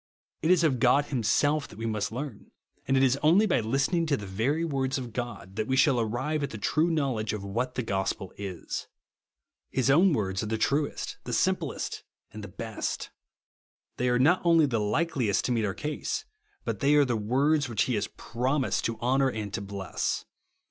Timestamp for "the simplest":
11.25-12.03